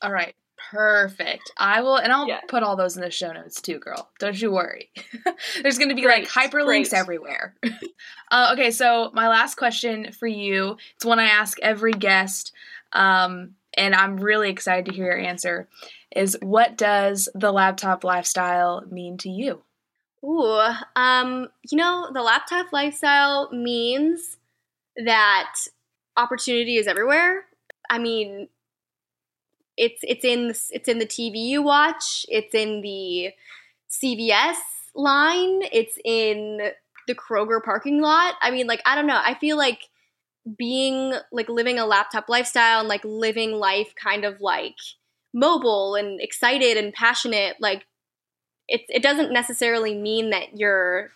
[0.02, 0.34] all right.
[0.70, 1.50] Perfect.
[1.56, 2.40] I will, and I'll yeah.
[2.48, 4.10] put all those in the show notes too, girl.
[4.18, 4.90] Don't you worry.
[5.62, 6.32] There's going to be Great.
[6.32, 6.94] like hyperlinks Great.
[6.94, 7.54] everywhere.
[8.30, 12.52] uh, okay, so my last question for you, it's one I ask every guest,
[12.92, 15.68] um, and I'm really excited to hear your answer.
[16.14, 19.62] Is what does the laptop lifestyle mean to you?
[20.24, 20.62] Ooh,
[20.96, 24.38] um, you know, the laptop lifestyle means
[24.96, 25.54] that
[26.16, 27.44] opportunity is everywhere.
[27.90, 28.48] I mean,
[29.76, 32.26] it's it's in the, it's in the TV you watch.
[32.28, 33.30] It's in the
[33.90, 34.56] CVS
[34.94, 35.62] line.
[35.72, 36.70] It's in
[37.06, 38.34] the Kroger parking lot.
[38.40, 39.20] I mean, like I don't know.
[39.22, 39.88] I feel like
[40.58, 44.76] being like living a laptop lifestyle and like living life kind of like
[45.32, 47.86] mobile and excited and passionate like
[48.68, 51.10] it it doesn't necessarily mean that you're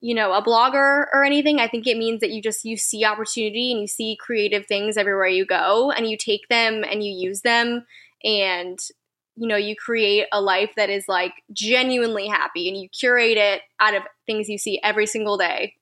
[0.00, 1.58] you know, a blogger or anything.
[1.58, 4.96] I think it means that you just you see opportunity and you see creative things
[4.96, 7.84] everywhere you go and you take them and you use them
[8.22, 8.78] and
[9.40, 13.62] you know, you create a life that is like genuinely happy and you curate it
[13.78, 15.74] out of things you see every single day.